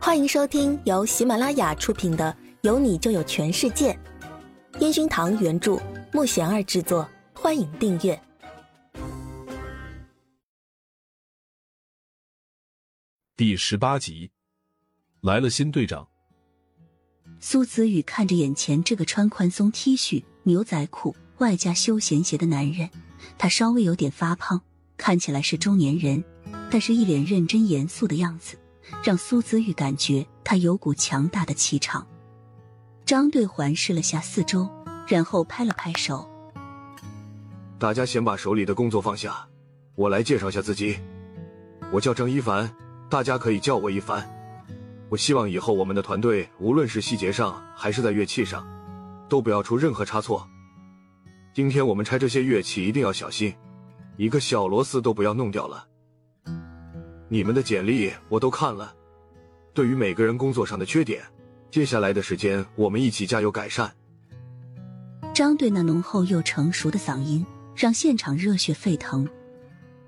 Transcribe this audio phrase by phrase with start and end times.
[0.00, 3.92] 欢迎收听由喜马拉雅出品的《有你就有全世界》，
[4.80, 5.76] 烟熏堂原著，
[6.12, 7.06] 木贤儿制作。
[7.34, 8.18] 欢迎订阅
[13.36, 14.30] 第十八集。
[15.20, 16.08] 来了新队长。
[17.40, 22.88] 苏子宇看着眼前这个穿宽松 T 恤、牛仔裤外加休闲鞋的男人，
[23.36, 24.62] 他稍微有点发胖，
[24.96, 26.24] 看起来是中年人，
[26.70, 28.56] 但是一脸认真严肃的样子。
[29.02, 32.06] 让苏子玉感觉他有股强大的气场。
[33.04, 34.68] 张队环视了下四周，
[35.06, 36.28] 然后拍了拍手
[37.78, 39.48] ：“大家先把手里的工作放下，
[39.94, 40.98] 我来介绍一下自己。
[41.90, 42.70] 我叫张一凡，
[43.08, 44.28] 大家可以叫我一凡。
[45.08, 48.66] 我希望以后我们的团队，无论是细节上还是在乐器上，
[49.26, 50.46] 都不要出任何差错。
[51.54, 53.54] 今天我们拆这些乐器一定要小心，
[54.18, 55.87] 一个小螺丝都不要弄掉了。”
[57.30, 58.94] 你们的简历我都看了，
[59.74, 61.22] 对于每个人工作上的缺点，
[61.70, 63.92] 接下来的时间我们一起加油改善。
[65.34, 67.44] 张队那浓厚又成熟的嗓音
[67.76, 69.28] 让现场热血沸腾。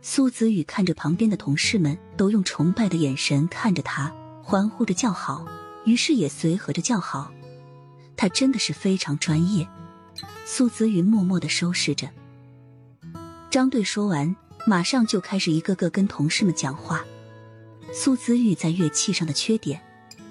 [0.00, 5.44] 苏子宇看着旁边的同事们都用崇拜的眼神看着他，欢呼着叫好，
[5.84, 7.32] 于是也随和着叫好。
[8.16, 9.68] 他真的是非常专业。
[10.44, 12.08] 苏子宇默默的收拾着。
[13.50, 14.36] 张队说完。
[14.66, 17.04] 马上就开始一个个跟同事们讲话。
[17.92, 19.80] 苏子玉在乐器上的缺点，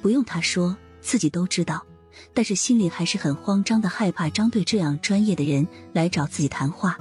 [0.02, 1.84] 不用他说，自己都知道。
[2.34, 6.98] 但是心里还是很慌张的，害怕张队这样专业的人来找自己谈话。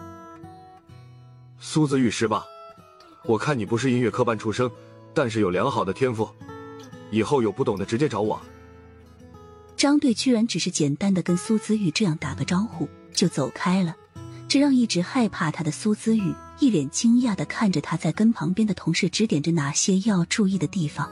[1.59, 2.45] 苏子玉是吧？
[3.25, 4.71] 我看你不是音乐科班出生，
[5.13, 6.29] 但是有良好的天赋。
[7.11, 8.41] 以后有不懂的直接找我。
[9.77, 13.95] 张队居然只是简单的跟苏子玉这样打个招呼就走开了，
[14.49, 16.35] 这让一直害怕他的苏子玉。
[16.59, 21.07] 一脸惊讶的看着他，在跟旁边的同事指点着哪些要注意的地方。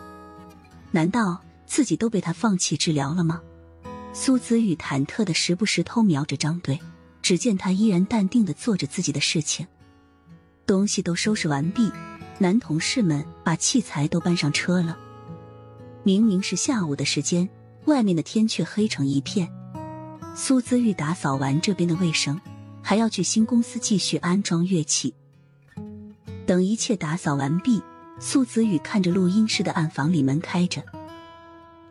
[0.91, 3.43] 难道自己都被他放弃治疗了吗？
[4.15, 6.81] 苏子宇忐忑的时不时偷瞄着张队，
[7.21, 9.67] 只见他依然淡定的做着自己的事情。
[10.65, 11.93] 东西都收拾完毕，
[12.39, 14.97] 男同事们把器材都搬上车了。
[16.05, 17.47] 明明是下午的时间，
[17.84, 19.53] 外面的天却黑成一片。
[20.34, 22.41] 苏子玉打扫完这边的卫生，
[22.84, 25.15] 还要去新公司继续安装乐器。
[26.47, 27.83] 等一切打扫完毕，
[28.21, 30.84] 苏子宇看着录音室的暗房里门开着，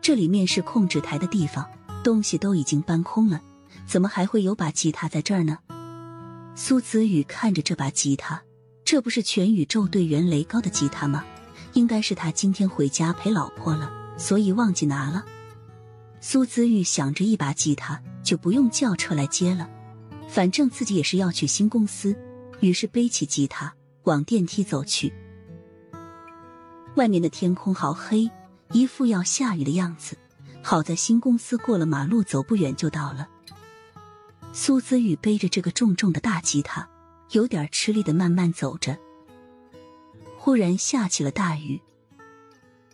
[0.00, 1.68] 这里面是控制台的地方，
[2.04, 3.42] 东西都已经搬空了，
[3.84, 5.58] 怎么还会有把吉他在这儿呢？
[6.54, 8.40] 苏子宇看着这把吉他，
[8.84, 11.24] 这不是全宇宙队员雷高的吉他吗？
[11.72, 15.24] 应该是他今天回家陪老婆了，所以忘记拿了。
[16.20, 19.68] 苏子玉想着一把吉他就不用叫车来接了，
[20.34, 22.16] 反正自己也是要去新公司，
[22.58, 23.72] 于是背起吉他。
[24.02, 25.14] 往电梯走去，
[26.96, 28.28] 外面的天空好黑，
[28.72, 30.18] 一副要下雨的样子。
[30.60, 33.28] 好在新公司过了马路，走不远就到了。
[34.52, 36.88] 苏子玉背着这个重重的大吉他，
[37.30, 38.98] 有点吃力的慢慢走着。
[40.36, 41.80] 忽然下起了大雨，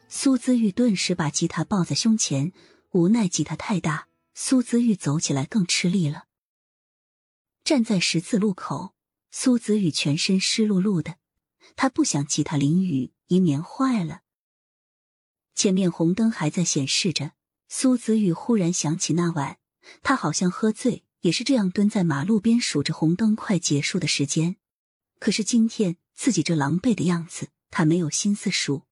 [0.09, 2.53] 苏子玉顿时把吉他抱在胸前，
[2.91, 6.25] 无奈吉他太大，苏子玉走起来更吃力了。
[7.71, 8.97] 站在十字路口。
[9.31, 11.19] 苏子宇全身湿漉漉的，
[11.77, 14.23] 他不想其他淋雨，以免坏了。
[15.55, 17.31] 前面红灯还在显示着，
[17.69, 19.61] 苏子宇忽然想起那晚，
[20.03, 24.57] 他好像喝醉，也是这样蹲在马路边数着红灯快结束的时间。
[25.21, 28.83] 可是今天自己这狼狈的样子，他没有心思数。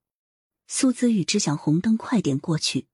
[0.69, 2.87] 苏子宇只想红灯快点过去。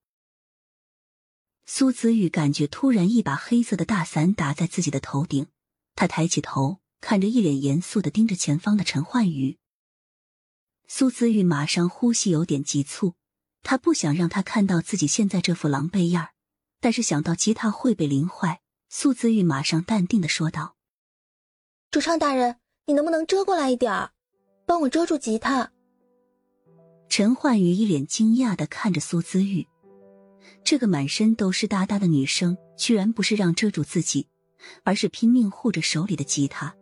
[1.67, 5.49] 苏子宇感觉突然一把黑色的大伞打在自己的头顶，
[5.95, 6.81] 他抬起头。
[7.07, 9.59] 看着一脸严肃的盯着前方的陈焕宇，
[10.89, 13.13] 苏子玉马上呼吸有点急促，
[13.63, 16.31] 他不想让他看到自己现在这副狼狈样儿
[16.81, 20.77] 但是想到吉他会被淋坏，苏子玉马上淡定的说道
[21.93, 22.57] ：“主唱大人，
[22.87, 24.13] 你能不能遮过来一点儿，
[24.65, 25.73] 帮我遮住吉他？”
[27.11, 29.69] 陈焕宇一脸惊讶的看着苏子玉，
[30.65, 34.27] 这个满身都是哒哒的女生，居然不是让遮住自己，
[34.83, 36.75] 而是拼命护着手里的吉他。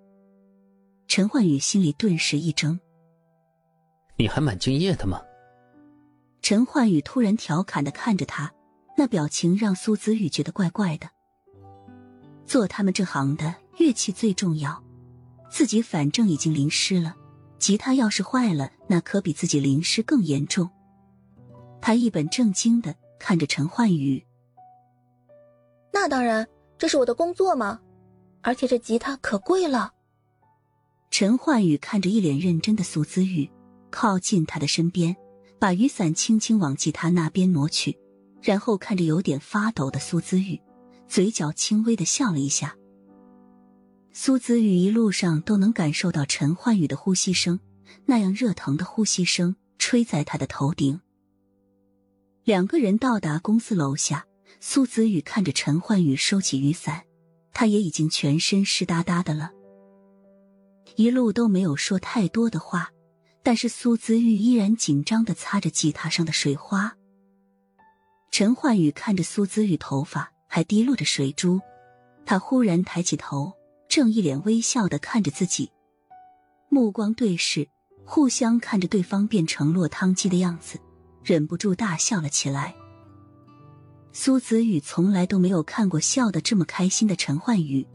[1.09, 2.79] 陈焕宇心里顿时一怔
[4.17, 5.21] ：“你还蛮敬业的嘛。”
[6.43, 8.53] 陈焕宇突然调侃的看着他，
[8.97, 11.09] 那表情让苏子宇觉得怪怪的。
[12.47, 14.83] 做他们这行的，乐器最重要，
[15.51, 17.15] 自己反正已经淋湿了，
[17.59, 20.69] 吉他要是坏了，那可比自己淋湿更严重。
[21.81, 24.25] 他一本正经的看着陈焕宇
[25.93, 26.47] ：“那当然，
[26.83, 27.79] 这是我的工作吗，
[28.41, 29.93] 而且这吉他可贵了。”
[31.13, 33.49] 陈焕宇看着一脸认真的苏子玉，
[33.89, 35.15] 靠近他的身边，
[35.61, 37.97] 把雨伞轻轻往吉他那边挪去，
[38.41, 40.61] 然后看着有点发抖的苏姿玉，
[41.07, 42.77] 嘴角轻微的笑了一下。
[44.13, 47.61] 苏子玉一路上都能感受到陈焕宇的呼吸声，
[48.07, 51.01] 那样热腾的呼吸声吹在他的头顶。
[52.43, 54.27] 两个人到达公司楼下，
[54.65, 57.03] 苏子宇看着陈焕宇收起雨伞，
[57.53, 59.51] 他也已经全身湿哒哒的了。
[60.95, 62.93] 一路都没有说太多的话，
[63.43, 66.97] 但是苏子玉依然紧张的擦着吉他上的水花。
[68.31, 71.61] 陈焕宇看着苏子玉头发还滴落着水珠，
[72.25, 73.53] 他忽然抬起头，
[73.89, 75.73] 正一脸微笑的看着自己，
[76.69, 77.69] 目光对视，
[78.05, 80.79] 互相看着对方变成落汤鸡的样子。
[81.25, 82.77] 忍不住大笑了起来。
[84.13, 87.87] 苏子宇从来都没有看过笑得这么开心的陈焕宇，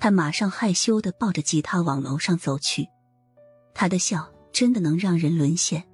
[0.00, 2.88] 他马上害羞的抱着吉他往楼上走去。
[3.74, 5.84] 他的笑真的能让人沦陷，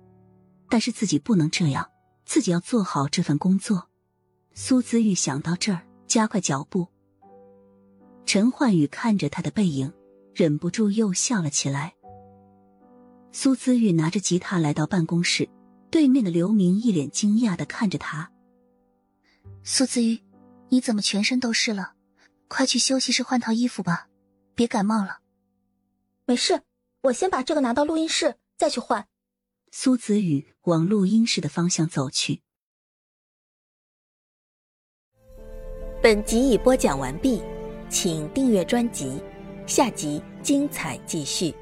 [0.68, 1.90] 但是自己不能这样，
[2.24, 3.88] 自己要做好这份工作。
[4.54, 6.86] 苏子玉想到这儿，加快脚步。
[8.24, 9.92] 陈焕宇看着他的背影，
[10.32, 11.94] 忍不住又笑了起来。
[13.32, 15.48] 苏子玉拿着吉他来到办公室。
[15.90, 18.30] 对面的刘明一脸惊讶的看着他。
[19.64, 20.20] 苏子玉，
[20.68, 21.94] 你怎么全身都湿了？
[22.48, 24.08] 快去休息室换套衣服吧，
[24.54, 25.20] 别感冒了。
[26.26, 26.62] 没事，
[27.02, 29.06] 我先把这个拿到录音室，再去换。
[29.70, 32.42] 苏子宇往录音室的方向走去。
[36.02, 37.42] 本集已播讲完毕，
[37.88, 39.22] 请订阅专辑，
[39.66, 41.54] 下集精彩继续。